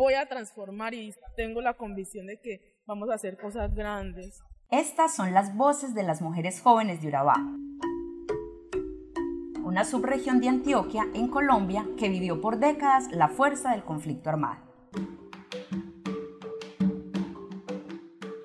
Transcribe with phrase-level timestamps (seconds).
[0.00, 4.40] voy a transformar y tengo la convicción de que vamos a hacer cosas grandes.
[4.70, 7.36] Estas son las voces de las mujeres jóvenes de Urabá,
[9.62, 14.62] una subregión de Antioquia en Colombia que vivió por décadas la fuerza del conflicto armado.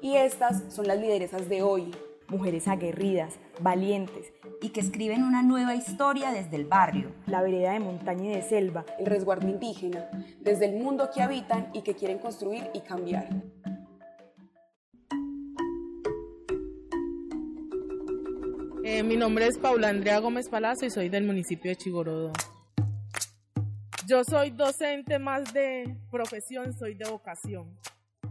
[0.02, 1.96] Y estas son las lideresas de hoy,
[2.28, 7.80] mujeres aguerridas, valientes y que escriben una nueva historia desde el barrio, la vereda de
[7.80, 10.10] montaña y de selva, el resguardo indígena,
[10.40, 13.30] desde el mundo que habitan y que quieren construir y cambiar.
[18.84, 22.32] Eh, mi nombre es Paula Andrea Gómez Palacio y soy del municipio de Chigorodó.
[24.08, 27.76] Yo soy docente más de profesión, soy de vocación.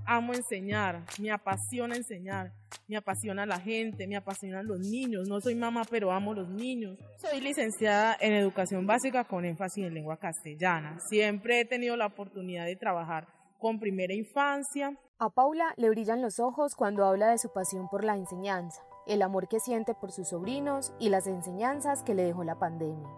[0.06, 2.52] Amo enseñar, me apasiona enseñar
[2.88, 5.28] me apasiona la gente, me apasionan los niños.
[5.28, 6.98] No soy mamá, pero amo los niños.
[7.18, 10.98] Soy licenciada en educación básica con énfasis en lengua castellana.
[11.08, 13.26] Siempre he tenido la oportunidad de trabajar
[13.58, 14.98] con primera infancia.
[15.18, 19.22] A Paula le brillan los ojos cuando habla de su pasión por la enseñanza, el
[19.22, 23.08] amor que siente por sus sobrinos y las enseñanzas que le dejó la pandemia.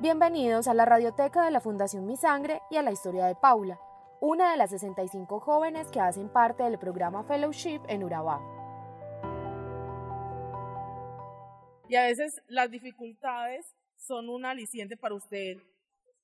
[0.00, 3.78] Bienvenidos a la radioteca de la Fundación Mi Sangre y a la historia de Paula,
[4.20, 8.61] una de las 65 jóvenes que hacen parte del programa Fellowship en Urabá.
[11.88, 13.64] Y a veces las dificultades
[13.96, 15.58] son un aliciente para usted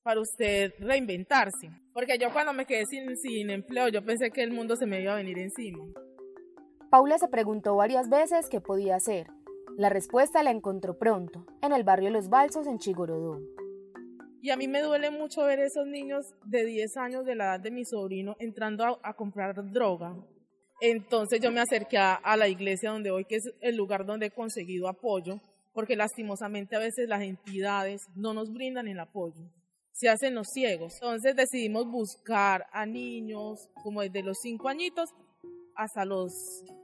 [0.03, 1.71] para usted reinventarse.
[1.93, 5.03] Porque yo cuando me quedé sin, sin empleo, yo pensé que el mundo se me
[5.03, 5.85] iba a venir encima.
[6.91, 9.27] Paula se preguntó varias veces qué podía hacer.
[9.77, 13.39] La respuesta la encontró pronto, en el barrio Los Balsos, en Chigorodó.
[14.41, 17.61] Y a mí me duele mucho ver esos niños de 10 años de la edad
[17.61, 20.17] de mi sobrino entrando a, a comprar droga.
[20.81, 24.31] Entonces yo me acerqué a, la iglesia donde hoy, que es el lugar donde he
[24.31, 25.41] conseguido apoyo,
[25.73, 29.51] porque lastimosamente a veces las entidades no nos brindan el apoyo,
[29.93, 30.95] se hacen los ciegos.
[30.95, 35.11] Entonces decidimos buscar a niños como desde los 5 añitos
[35.75, 36.33] hasta los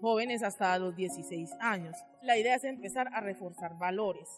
[0.01, 1.97] jóvenes hasta los 16 años.
[2.23, 4.29] La idea es empezar a reforzar valores,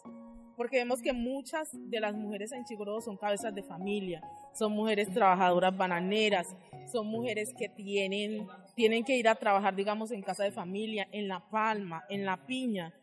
[0.55, 4.21] porque vemos que muchas de las mujeres en Chigorodó son cabezas de familia,
[4.57, 6.55] son mujeres trabajadoras bananeras,
[6.91, 11.27] son mujeres que tienen, tienen que ir a trabajar, digamos, en casa de familia, en
[11.27, 12.93] La Palma, en La Piña,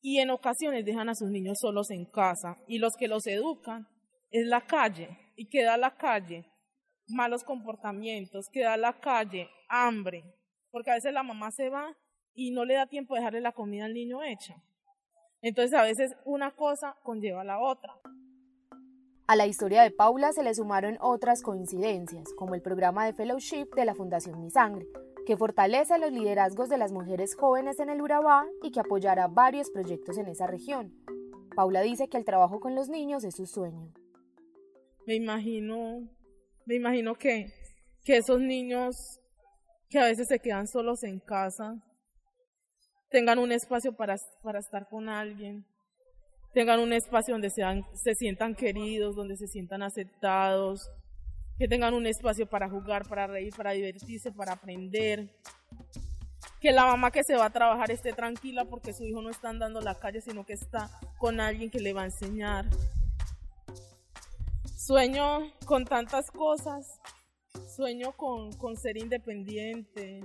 [0.00, 3.88] y en ocasiones dejan a sus niños solos en casa y los que los educan
[4.30, 6.44] es la calle y queda la calle
[7.08, 10.24] malos comportamientos, queda la calle hambre,
[10.70, 11.96] porque a veces la mamá se va
[12.34, 14.56] y no le da tiempo de dejarle la comida al niño hecha.
[15.40, 17.94] Entonces a veces una cosa conlleva a la otra.
[19.26, 23.70] A la historia de Paula se le sumaron otras coincidencias, como el programa de fellowship
[23.74, 24.86] de la Fundación Mi Sangre,
[25.24, 29.70] que fortalece los liderazgos de las mujeres jóvenes en el Urabá y que apoyará varios
[29.70, 30.92] proyectos en esa región.
[31.56, 33.94] Paula dice que el trabajo con los niños es su sueño.
[35.06, 36.06] Me imagino,
[36.66, 37.50] me imagino que,
[38.04, 39.20] que esos niños
[39.88, 41.82] que a veces se quedan solos en casa
[43.08, 45.64] tengan un espacio para, para estar con alguien,
[46.54, 50.88] tengan un espacio donde sean, se sientan queridos, donde se sientan aceptados,
[51.58, 55.28] que tengan un espacio para jugar, para reír, para divertirse, para aprender.
[56.60, 59.50] Que la mamá que se va a trabajar esté tranquila porque su hijo no está
[59.50, 60.88] andando en la calle, sino que está
[61.18, 62.66] con alguien que le va a enseñar.
[64.76, 66.86] Sueño con tantas cosas,
[67.74, 70.20] sueño con, con ser independiente,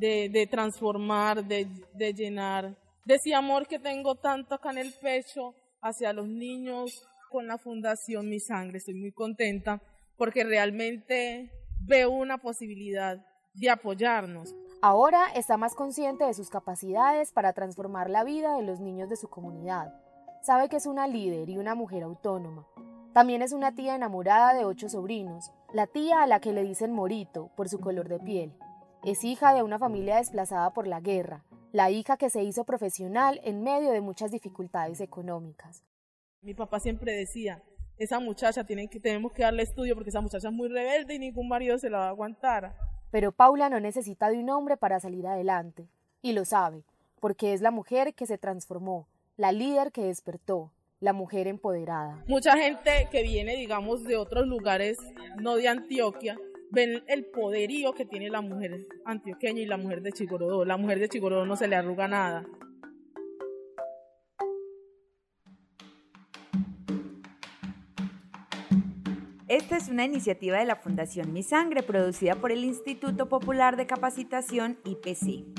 [0.00, 2.76] de, de transformar, de, de llenar,
[3.06, 8.28] de amor que tengo tanto acá en el pecho hacia los niños, con la Fundación
[8.28, 8.78] Mi Sangre.
[8.78, 9.80] Estoy muy contenta
[10.16, 13.24] porque realmente veo una posibilidad
[13.54, 14.54] de apoyarnos.
[14.82, 19.16] Ahora está más consciente de sus capacidades para transformar la vida de los niños de
[19.16, 19.92] su comunidad.
[20.42, 22.66] Sabe que es una líder y una mujer autónoma.
[23.12, 26.92] También es una tía enamorada de ocho sobrinos, la tía a la que le dicen
[26.92, 28.52] Morito por su color de piel.
[29.04, 33.40] Es hija de una familia desplazada por la guerra, la hija que se hizo profesional
[33.44, 35.84] en medio de muchas dificultades económicas.
[36.42, 37.62] Mi papá siempre decía,
[37.98, 41.18] esa muchacha tiene que, tenemos que darle estudio porque esa muchacha es muy rebelde y
[41.18, 42.76] ningún marido se la va a aguantar.
[43.10, 45.88] Pero Paula no necesita de un hombre para salir adelante,
[46.22, 46.84] y lo sabe,
[47.20, 52.22] porque es la mujer que se transformó, la líder que despertó, la mujer empoderada.
[52.26, 54.98] Mucha gente que viene, digamos, de otros lugares,
[55.40, 56.36] no de Antioquia,
[56.70, 60.64] ven el poderío que tiene la mujer antioqueña y la mujer de Chigorodó.
[60.64, 62.46] La mujer de Chigorodó no se le arruga nada.
[69.48, 73.86] Esta es una iniciativa de la Fundación Mi Sangre, producida por el Instituto Popular de
[73.86, 75.55] Capacitación IPC.